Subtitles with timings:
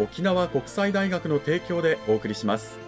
[0.00, 2.78] 沖縄国際大学の提供でお送りします。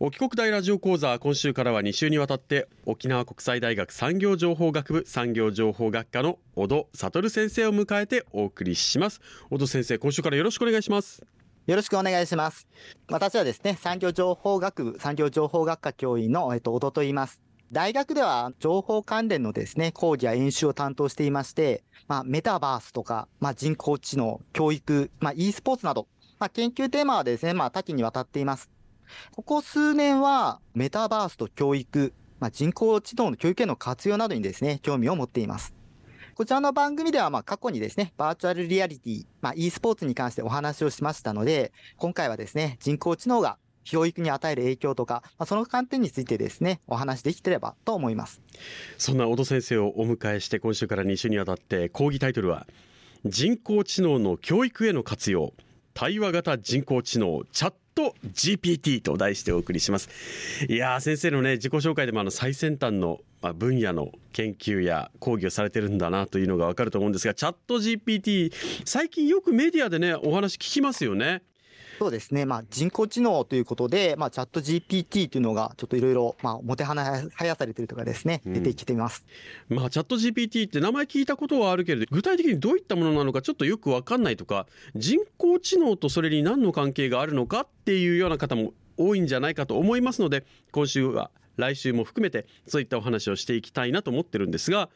[0.00, 9.20] 沖国大ラジオ講座今週からは2週にわたって沖縄国際大学産業情報学部産業情報学科の小戸悟先生を迎えてお送りします。
[9.50, 11.37] 小戸先生今週からよろしくお願いします。
[11.68, 12.66] よろしくお願いします
[13.10, 26.08] 私はですね産業情報学部産業情報学科教員の、えっと、小戸と言います大学では情報関連のですね、講義や演習を担当していまして、まあ、メタバースとか、まあ、人工知能、教育、まあ、e スポーツなど、
[26.38, 28.70] まあ、研究テーマはですね、まあ、多岐にわたっています。
[29.36, 35.74] ここ数年はメタバースと教育、まあ、人工知能の教育への活用などにですね、興味を持っています。
[36.38, 48.40] こちらの番組では、まあ、過去にですね、バーチャルリアリティ、まあ、e スポーツに関してお話をしましたので、今回はですね、人工知能が教育に与える影響とか、まあ、その観点についてですね、お話できてればと思います。
[48.98, 52.68] そんな小戸先生をお迎えして、今週から2週にわたって、講義タイトルは、
[53.24, 55.54] 人工知能の教育への活用、
[55.92, 57.78] 対話型人工知能チャット
[58.34, 60.08] GPT と題してお送りします。
[60.68, 63.20] いや先生のね自己紹介でもあの最先端の
[63.54, 68.52] 分野の研究や講義をされてるんだなというのがわかると思うんですがチャット GPT
[68.84, 71.42] 最近よくメディアでねお話聞きますよね。
[71.98, 72.46] そうですね。
[72.46, 76.94] まあ、人工知能ということで、まあ、チャット GPT というのが、ちょっといろいろ、まあ、もては
[77.44, 79.26] やされてるとかですね、出てきています。
[79.68, 94.88] まあ、チャット GPT って名前聞いたことはあるけれど、具体的にどういったものなのかちょっとよくわかんないとか、人工知能とそれに何の関係があるのかっていうような方も多いんじゃないかと思いますので、今週は来週も含めてそういったお話をしていきたいなと思ってるんですが、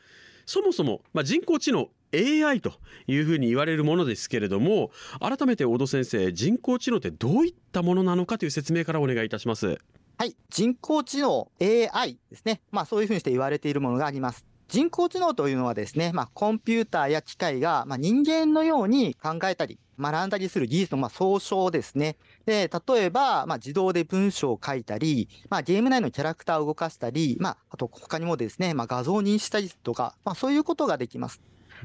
[0.47, 2.75] そもそも、まあ、人工知能 AI と
[3.07, 4.91] いうふうに言われるものですけれども
[5.21, 9.79] 改めて小戸先生人工知能ってどういったものなのかという説明からお願いいたします
[10.19, 22.17] はい人工知能 AI ですねまあそういうふうにして言われているものがあります人工知能というのはですね、まあ、コンピューターや機械が、まあ、人間のように考えたり、学んだりする技術のまあ総称ですね。
[22.47, 31.43] で、例えば、まあ、自動で文章を書いたり、まあ、ゲーム内のキャラクターを動かしたり、まあ、あと他にもですね、まあ、画像認識したりとか、まあ、そういうことができます。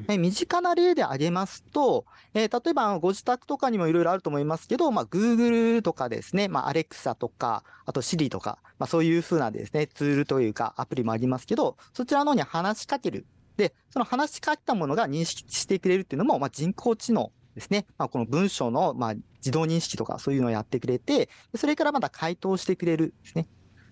[0.07, 13.25] え身近な例で挙げますと、えー、例えばご自宅とかにもいろいろあると思いますけど、まあ、Google とかですね、まあ、Alexa とか、あと Siri とか、まあ、そういうふうなですね、ツールというかアプリもありますけど、そちらの方に話しかける。
[13.57, 17.87] で、その話しかけたものが認識してくれるっていうのも、まあ、人工知能ですね。
[17.97, 23.47] まあ、この文章の、まあ、自動認識とかそういうのをやってくれて、それからまた回答してくれるですね。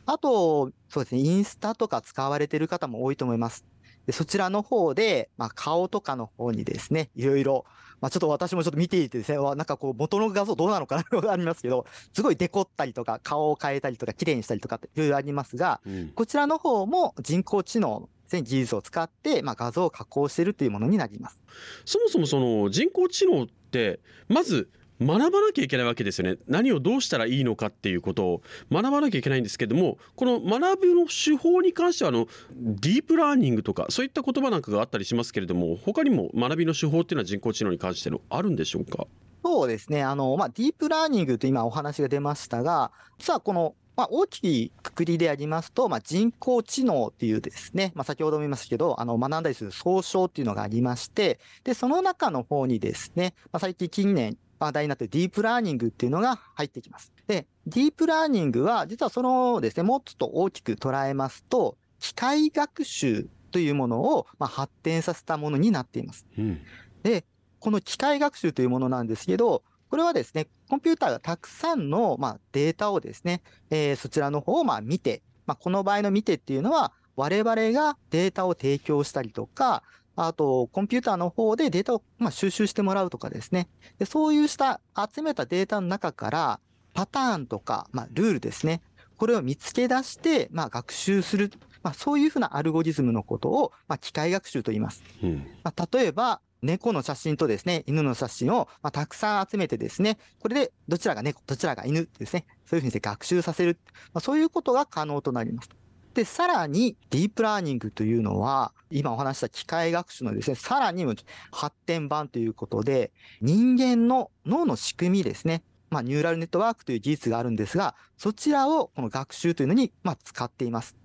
[0.06, 3.66] あと、そうですね、インスタとか使われてる方も多いと思います。
[4.06, 7.66] でそちらの方で、まあ、顔とかの方にですね、いろいろ、
[8.02, 21.42] まあ、ちょっと私もちょっと見ていてですね、なんかこう、元の画像どうなのかなと ありますけど、すごいデコったりとか、顔を変えたりとか、綺麗にしたりとかっていろいろありますが、うん、こちらの方も人工知能の技術を使って、まあ、画像を加工しているというものになります。
[21.86, 24.70] そもそもその人工知能って、まず
[25.02, 26.38] 学ばなきゃいけないわけですよね。
[26.48, 28.42] 何をどうしたらいいのかっていうことを
[28.72, 39.06] 学ばなきゃいけないんですけどもこの学ぶの手法に関してはあのディープラーニングとかそういった言葉なんかがあったりしますけれども他にも学びの手法っていうのは人工知能に関してのあるんでしょうか？
[39.44, 40.02] そうですね。
[40.02, 57.12] あの、まあ、ディープラーニングと今お話が出ましたが実はこのまあ、大きいくくりでありますと、まあ、人工知能っていうですね、まあ、先ほども言いましたけど、あの、学んだりする総称っていうのがありまして、で、その中の方にですね、まあ、最近近年、話題になってディープラーニングっていうのが入ってきます。
[57.28, 66.26] で、ディープラーニングは、実はそのですね、もっと大きく捉えますと、機械学習というものを、まあ、発展させたものになっています。
[66.38, 66.60] うん、
[67.04, 67.26] で、
[67.60, 79.84] この機械学習というものなんですけど、これはですね、コンピューターがたくさんの、まあ、データをですね、えー、そちらの方をまあ見て、まあ、この場合の見てっていうのは、我々がデータを提供したりとか、
[80.16, 83.68] あと、コンピューターの方でデータをまあ収集してもらうとかですね。
[84.00, 86.60] でそういうした集めたデータの中から、
[86.96, 88.82] パターンとか、まあ、ルールですね。
[89.18, 91.52] これを見つけ出して、まあ、学習する。
[91.84, 95.04] まあ、そういうふうなアルゴリズムのことを、まあ、機械学習と言います。
[95.22, 103.78] うん、まあ、例えば、猫の写真とですね、犬の写真を、まあ、たくさん集めてですね、これでどちらが猫、どちらが犬ですね、そういうふうにして学習させる。
[104.14, 105.70] まあ、そういうことが可能となります。
[106.14, 111.06] で、さらに、ディープラーニングというのは、今お話した機械学習のですね、さらに
[111.52, 113.12] 発展版ということで、
[113.42, 120.96] 人間の脳の仕組みですね、まあ、ニューラルネットワークという技術があるんですが、そちらをこの学習というのに、まあ、使っています。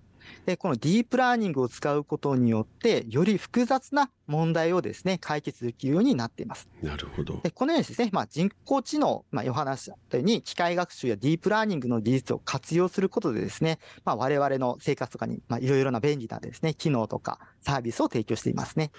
[0.46, 6.68] で、このディープラーニングを使うことによって、より複雑な問題をですね、解決できるようになっています。
[6.82, 7.40] なるほど。
[7.42, 18.92] で、このようにですね、まあ、人工知能、まあ、お話したように、機械学習やディープラーニングの技術を活用することでですね、まあ、我々の生活とかに、まあ、いろいろな便利なですね、機能とかサービスを提供していますね。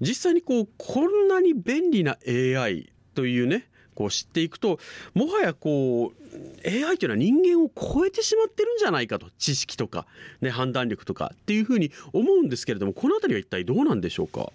[0.00, 4.78] 実際にこう、こんなに便利な AI というね、こう知っていくと
[5.12, 10.06] もはやこう AI というのは人間を超えてしまってるんじゃないかと知識とか、
[10.40, 14.52] ね、判断力とかっていうふうに思うんですけれどもこの辺りは一体どうなんでしょうか？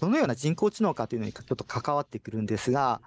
[0.00, 3.00] どのような人工知能かというのにちょっと関わってくるんですが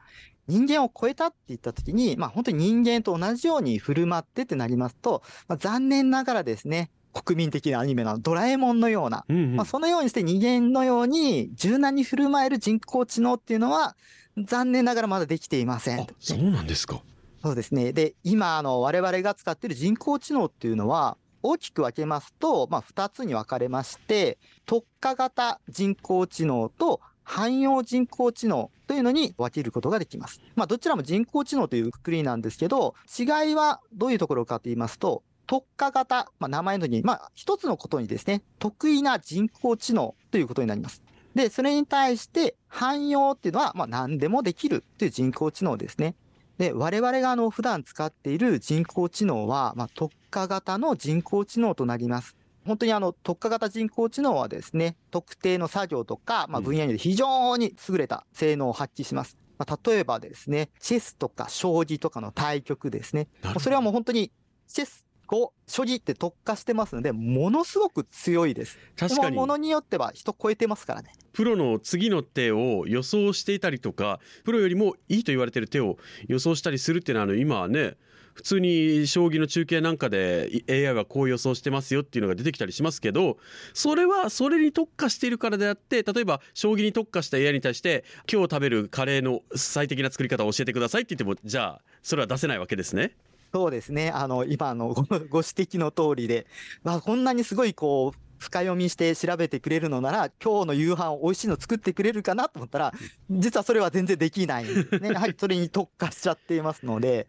[0.48, 13.96] 人間を超えたって言った時に、まあ、本当に人間と同じように振る舞ってってなりますと、まあ、残念ながらですね国民的なアニメのドラえもんのような、うんうん、まあ、そのようにして人間のように柔軟に振る舞える人工知能っていうのは
[14.38, 16.08] 残念ながらまだできていません。
[16.20, 17.02] そうなんですか。
[17.42, 17.94] そうですね。
[17.94, 30.42] で、今、あの、我々が使っている人工知能っていうのは、大きく分けますと、まあ、2つに分かれまして、特化型人工知能と汎用人工知能というのに分けることができます。
[30.56, 41.02] まあ、どちらも人工知能というくくりなんですけど、違いはどういうところかと言いますと、特化型、まあ、名前のに、まあ、一つのことにですね、得意な人工知能ということになります。
[41.38, 46.16] で、それに対して汎用っていうのは、まあ何でもできるという人工知能ですね。
[46.58, 52.36] で、我々があの普段使っている人工知能は、まあ特化型の人工知能となります。
[52.66, 59.38] 本当にあの特化型人工知能はですね、特定の作業とか、まあ、分野によって非常に優れた性能を発揮します。
[59.60, 63.28] まあ、例えばですね、チェスとか将棋とかの対局ですね。
[63.60, 64.32] それはもう本当に
[64.68, 68.80] チェスこう、処理って特化してますので、ものすごく強いです。
[68.98, 69.36] 確かに。
[69.36, 71.12] ものによっては人超えてますからね。
[71.34, 75.98] プロの次の手を予想していたりとか、プロよりもいいと言われてる手を
[76.28, 77.98] 予想したりするっていうのは、あの、今はね、
[78.38, 83.38] 普通に将棋の中継なんかで AI はこう予想してますよっていうのが出てきたりしますけど
[83.74, 93.16] それはそれに特化しているからであって例えば将棋に特化した AI に対して今日食べるカレーの最適な作り方を教えてくださいって言ってもじゃあそれは出せないわけですね。
[93.54, 94.12] そうですね。
[94.12, 96.48] あの、今のご指摘の通りで、
[96.84, 102.94] まあ、こんなにすごいこう、深読みして調べてくれるのなら、今日の夕飯を美味しいの作ってくれるかなと思ったら、
[103.30, 105.10] 実はそれは全然できないんですね。
[105.10, 107.28] や はりそれに特化しちゃっていますので、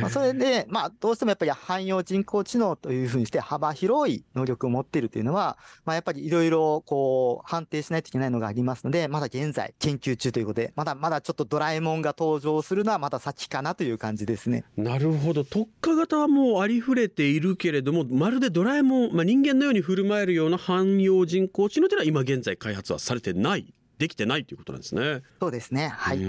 [0.00, 14.64] まあ、それで、まあ、どうしてもやっぱり汎用人工知能というふうにして幅広い能力を持っているというのは、まあ、やっぱりいろいろこう、判定しないといけないのがありますので、まだ現在研究中ということで、まだまだちょっとドラえもんが登場するのはまだ先かなという感じですね。
[14.76, 15.44] なるほど。
[15.44, 25.22] 特化型はもうありふれているけれども、まるでドラえもん、まあ、人間のように振る舞えるような汎用人工知能というのは今現在開発はされてないできてないということなんですね。
[25.40, 25.88] そうですね。
[25.88, 26.20] はい。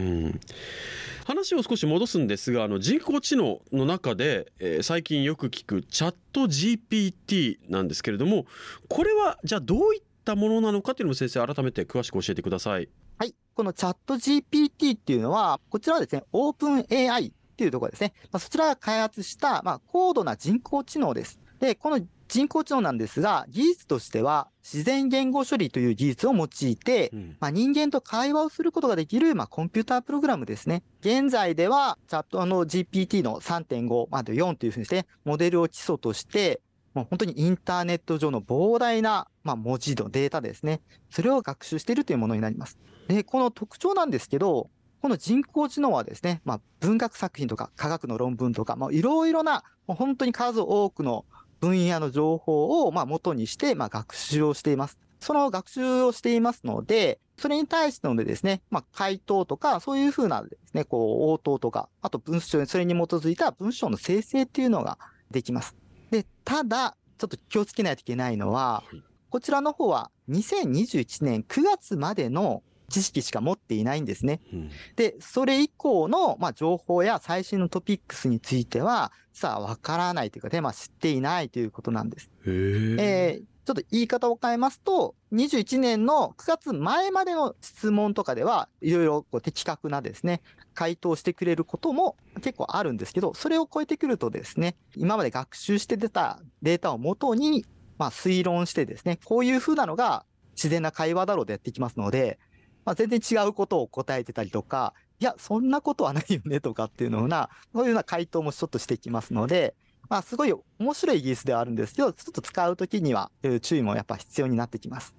[1.25, 8.45] 話を少し戻すんですが、あの人工知能の中で、えー、最近よく聞くチャット GPT なんですけれども、
[8.87, 12.87] これはじゃあどういったものなのかというのも先生改めて詳しく教えてください。
[13.17, 13.33] はい。
[13.55, 18.13] このチャット GPT っていうのは、こちらはですね、オープン AI っていうところですね。
[18.31, 21.39] まあ、そちらが開発した、まあ、高度な人工知能です。
[21.59, 30.83] で、この人工知能なんですが、技術としては自然言語処理という技術を用いて、うん、まあ、人間と会話をすることができる、まあ、コンピュータープログラムですね。
[31.01, 36.61] 現在では、チャットの GPT の3.5まで4というふうにして、モデルを基礎として、
[36.93, 40.81] もう本当にインターネット上の膨大な、まあ、文字のデータですね。
[41.09, 42.79] それを学習しているというものになります。
[43.07, 44.69] で、この特徴なんですけど、
[45.01, 51.25] この人工知能はですね、まあ、文学作品とか科学の論文とか、まあ、いろいろな、もう本当に数多くの
[51.65, 54.99] 分野の情報を、まあ、元にして、まあ、学習をしています。
[55.19, 64.99] その学習をしていますので、それに対してのですね、まあ、回答とか、そういうふうなですね、こう、応答とか、あと文章、それに基づいた文章の生成っていうのが
[65.31, 65.75] できます。
[66.11, 68.83] で、ただ、ちょっと気をつけないといけないのは、
[69.29, 74.41] こちらの方は2021年9月までの知識しか持っていないんですね。
[74.53, 82.31] うんで、それ以降の、まあ、情報や最新のトピックスについては、さあ、わからないというかね、まあ、知っていないということなんです。
[82.47, 82.95] へえ
[83.37, 90.43] えーちょっと言い方を変えますと、21年の9月前までの質問とかでは、いろいろこう的確なですね、
[90.75, 97.65] 回答してくれることも結構あるんですけど、それを超えてくるとですね、今まで学習して出たデータをもとに、
[97.97, 102.37] まあ推論してですね、こういう風なのが自然な会話だろうでやっていきますので、
[102.85, 109.75] まあ全然違うことを答えてたりとか、いや、そんなことはないよねとかっていうような、そういうような回答もちょっとしてきますので、
[110.09, 113.31] まあ、すごい面白い技術ではあるんですけど、ちょっと使うときには、
[113.61, 115.15] 注意もやっぱ必要になってきます。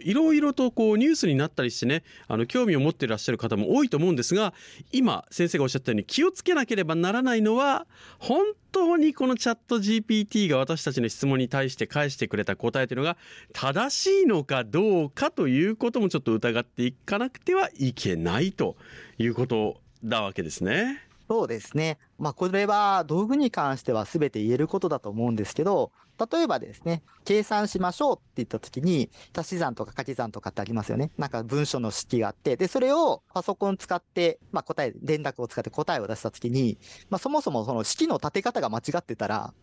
[0.00, 4.52] いろいろとこうニュースになったりしてねあの興味を持っていらっしゃる方も多いと思うんですが
[4.92, 7.86] 今先生がおっしゃったように気をつけなければならないのは
[8.18, 13.16] 本当にこのチャット GPT が私たちの質問に対して返してくれた答えというのが
[13.52, 18.76] 正しいのかどうかということもちょっと疑っていかなくてはいけないと
[19.18, 21.00] いうことだわけですね。
[21.28, 21.98] そうですね。
[22.18, 25.90] まあ、これは道具に関しては全て言えることだと思うんですけど、
[26.30, 31.10] 例えばですね、計算しましょうって言ったときに、足し算とか掛け算とかってありますよね。
[31.18, 36.78] なんか文章の式があって、で、それをパソコン使って、まあ、答え、連絡を使って答えを出したときに、
[37.10, 39.54] まあ、そもそもその式の立て方が間違ってたら、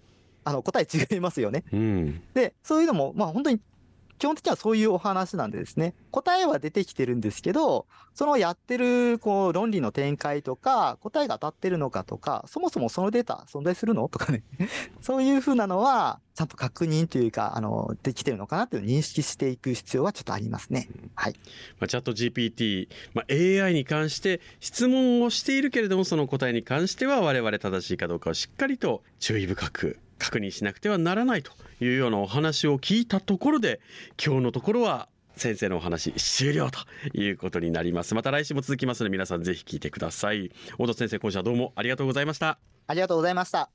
[0.44, 1.64] あの、答え違いますよね。
[1.72, 3.60] うんで、そういうのも、まあ本当に、
[4.22, 14.08] 基本的にはそういうお話なんでですね、答えは出てきてるんですけど、そのやってる、こう、論理の展開とか、答えが当たってるのかとか、そもそもそのデータ存在するの？
[14.10, 14.44] とかね、
[15.02, 20.88] そういうふうなのは、ちゃんと確認というか、あの、できてるのかなっていう認識していく必要はちょっとありますね。
[21.16, 21.34] はい。
[21.80, 31.52] まあ、チャット GPT、まあ、AI に関して質問をしているけれどもその答えに関しては我々正しいかどうかをしっかりと注意深く確認しなくてはならないと
[31.84, 33.82] いうようなお話を聞いたところで
[34.24, 36.80] 今日のところは先生のお話終了と
[37.18, 43.72] いうことになりますまた来週も続きますので皆さんぜひ聞いてください大戸先生今週はどうもありがとうございましたありがとうございました。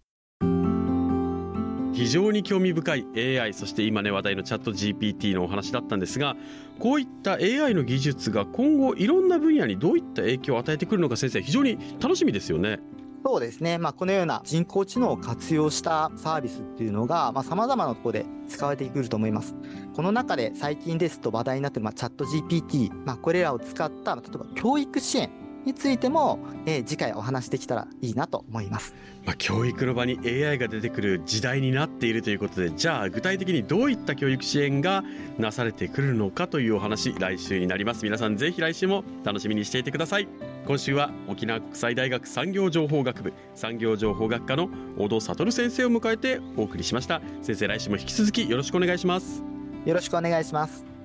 [1.96, 3.06] 非常に興味深い
[3.40, 6.36] AI そして今ね話題のチャット GPT のお話だったんですが
[6.78, 12.80] こういった AI の技術が今後いろんな分野にどういった影響を与えてくるのか先生非常に楽しみですよね。
[13.28, 13.76] そうですね。
[13.76, 19.56] まあ、このような人工知能を活用したサービスっていうのが、まあ、様々なところで使われてくると思います。
[19.96, 25.28] この中で最近ですと話題になってる、まあ、チャット GPT、まあ、これらを使った、例えば教育支援
[25.66, 28.94] についても、えー次回お話できたらいいなと思います。
[29.26, 35.02] まあ、教育の場に AI が出てくる時代になっているということでじゃあ具体的にどういった教育支援が
[35.36, 40.28] なされてくるのかというお話来週になります皆さんぜひ来週も楽しみにしていてください
[40.64, 49.42] 今週は沖縄国際大学産業情報学部産業情報学科の小戸悟先生を迎えてお送りしました先生来週も引き続きよろしくお願いします
[49.84, 50.95] よろしくお願いします。